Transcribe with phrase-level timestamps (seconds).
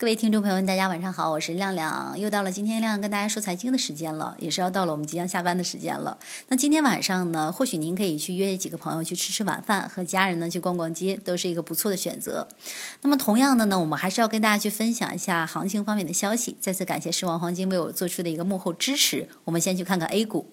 [0.00, 6.18] 各位听众朋友们，大家晚上好，我是亮亮，又到了今天亮亮跟大家说财经的时间了，也是要到了我们即将下班的时间了。
[6.48, 12.48] 那今天晚上呢，或许您可以去约几个朋友去吃吃晚饭，和家人呢去逛逛街，都是一个不错的选择。
[13.02, 16.56] 那么同样的呢，我们还是要跟大家去分享一下行情方面的消息。
[16.58, 19.28] 再次感谢狮王黄金为我做出的一个幕后支持。
[19.44, 20.50] 我们先去看看 A 股。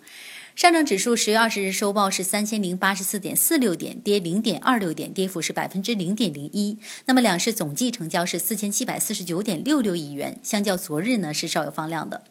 [0.58, 6.80] 上证指数十月二十日收报是三千零八十四点四六点，跌零点二六点，跌幅是百分之零点零一。
[7.06, 12.24] 那么两市总计成交是四千七百四十九点六六亿元，相较昨日呢是稍有放量的。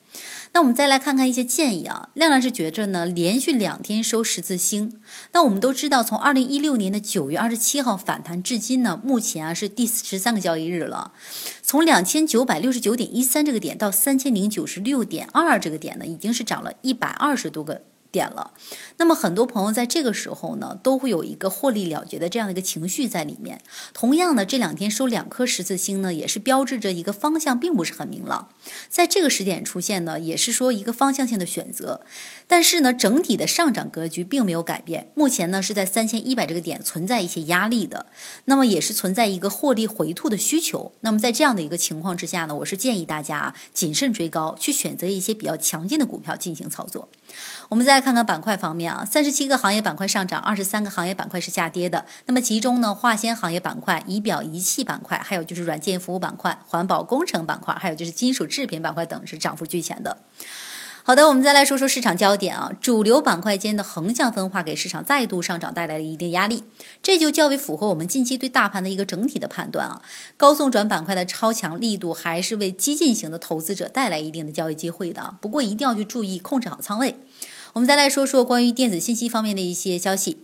[0.52, 5.00] 那我们再来看看一些建议啊，亮亮是觉着呢，连续两天收十字星。
[5.30, 11.12] 那我们都知道，从二零一六年的九月二十七号反弹至今呢，目前啊是第十三个交易日了，
[11.62, 17.82] 从两千九百六十九点一三这个点到三千零九十六点二这个点呢，已经是涨了一百二十多个。
[18.16, 18.52] 点了，
[18.96, 23.60] 那么很多朋友在这个时候呢，都会有一个获利了结的这样的一个情绪在里面。
[23.92, 28.48] 同样呢，这两天收两颗十字星呢，也是标志着一个方向并不是很明朗。
[28.88, 32.00] 在这个时点出现呢，也是说一个方向性的选择。
[32.46, 38.06] 但是呢，整体的上涨格局并没有改变，目前呢是在三千一百这个点存在一些压力的，
[38.46, 40.92] 那么也是存在一个获利回吐的需求。
[41.00, 47.08] 那么在这样的一个情况之下呢，我是建议大家谨慎追高，去选择一些比较强劲的股票进行操作。
[47.68, 52.06] 我们再看看板块方面啊，三十七个行业板块上涨，二十三个行业板块是下跌的。
[52.26, 60.18] 那么其中呢，化纤行业板块、仪表仪器板块，还有就是软件服务板块、环保工程板块，还有就是金属制品板块等是涨幅居前的。
[61.02, 66.62] 好的，我们再来说说市场焦点啊，主流板块间的横向分化给市场再度上涨带来了一定压力，
[67.02, 70.00] 这就较为符合我们近期对大盘的一个整体的判断啊。
[70.36, 77.18] 高送转板块的超强力度还是为激进型的投资者带来一定的交易机会的，不过一定要去注意控制好仓位。
[77.72, 80.38] 我们再来说说关于电子信息方面的一些消息。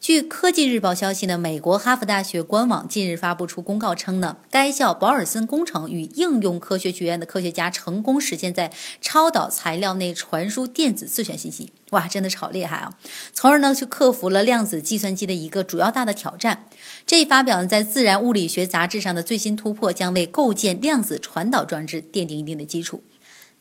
[0.00, 11.72] 据科技日报消息呢，美国哈佛大学官网近日发布出公告称呢，该校保尔森工程与应用科学学院的科学家成功实现，在超导材料内传输电子自旋信息。
[11.90, 12.92] 哇，真的是好厉害啊！
[13.32, 16.66] 从而呢，去克服了量子计算机的一个主要大的挑战。
[17.06, 23.02] 这一发表呢，在《自然物理学杂志》上的最新突破，将为构建量子传导装置奠定一定的基础。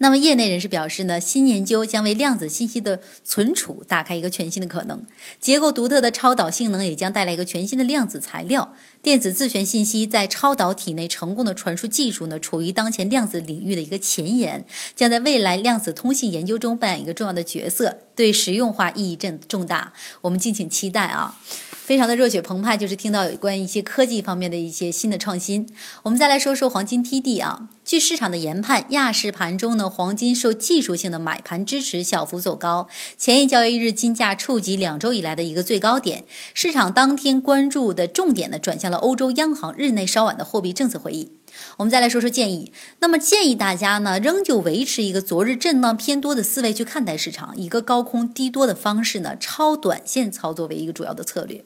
[0.04, 5.02] 那么，业内人士表示呢，新研究将为量子信息的存储打开一个全新的可能。
[5.40, 8.74] 结构独特的超导性能也将带来一个全新的量子材料。
[9.02, 19.94] 电子自旋信息在超导体内成功的传输技术呢，处于当前量子领域的一个前沿，将在未来量子通信研究中扮演一个重要的角色，对实用化意义重重大。
[20.20, 21.40] 我们敬请期待啊！
[21.84, 25.68] 非常的热血澎湃，就是听到有关一些科技方面的一些新的创新。
[26.04, 32.88] 我们再来说说黄金 TD 啊，据市场的研判，亚市盘中呢，黄金受技术性的买盘支持，小幅走高。
[33.18, 36.24] 前一交易日金价触及两周以来的一个最高点。
[36.54, 41.34] 市场当天关注的重点呢，转向了欧洲央行日内稍晚的货币政策会议。
[41.78, 51.64] 我们再来说说建议，那么建议大家呢，仍旧维持一个昨日震荡偏多的思维去看待市场，以一个高空低多的方式呢，超短线操作为一个主要的策略。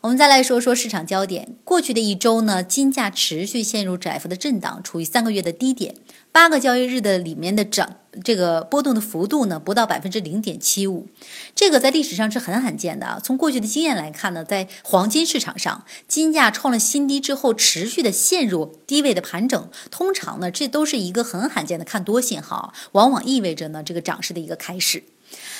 [0.00, 1.56] 我们再来说说市场焦点。
[1.64, 5.96] 过去的一周呢，金价持续陷入窄幅的震荡，处于三个月的低点。
[6.30, 11.08] 八个交易日的里面的涨，这个波动的幅度呢，不到百分之零点七五，
[11.52, 13.20] 这个在历史上是很罕见的啊。
[13.22, 25.02] 从过去的经验来看呢，在黄金市场上，金价创了新低之后，持续的陷入低位的盘整，通常呢，这都是一个很罕见的看多信号，往往意味着呢，这个涨势的一个开始。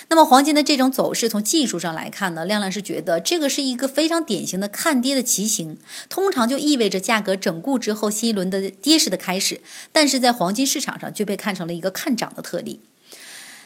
[0.09, 5.77] 那么黄金的这种走势，从技术上来看呢，亮亮是觉得这个是一个非常典型的看跌的骑行，
[6.09, 9.61] 通常就意味着价格整固之后新一轮的跌势的开始，
[9.93, 12.81] 但是在黄金市场上却被看成了一个看涨的特例。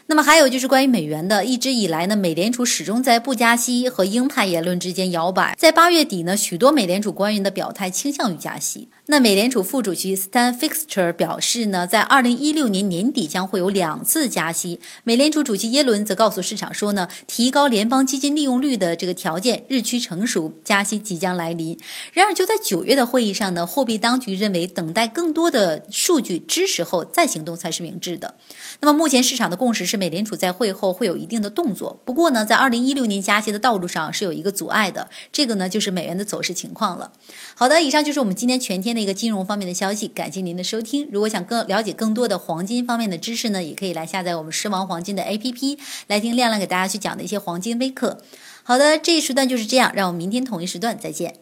[0.06, 5.56] 那么还有就是关于美元的，一直以来呢，美联储始终在不加息和鹰派言论之间摇摆。
[5.58, 8.88] 在八月底呢，许多美联储官员的表态倾向于加息。
[9.06, 14.80] 那美联储副主席 Stan Fixter 表示呢，在二零一六年年底将会有两次加息。
[15.04, 21.78] 美联储主席耶伦则告诉市场说呢，提高联邦基金利用率的这个条件日趋成熟，加息即将来临。
[22.12, 28.36] 然而就在九月的会议上呢，货币当局认为等待更多的数据支持后再行动才是明智的。
[28.80, 30.02] 那么目前市场的共识是。
[30.02, 37.12] 美联储在会后会有一定的动作，不过呢，在二零一六年加息的道路上是有一个阻碍的，这个呢就是美元的走势情况了。
[37.54, 41.08] 好的，以上就是我们今天全天的一个金融方面的消息，感谢您的收听。
[41.12, 45.78] 如果想更了解更多的黄金方面的知识呢，也可以来下载我们狮王黄金的 APP，
[46.08, 48.20] 来听亮亮给大家去讲的一些黄金微课。
[48.64, 51.41] 好的，这一时段就是这样，让我们明天同一时段再见。